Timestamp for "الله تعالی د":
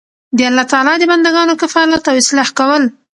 0.49-1.03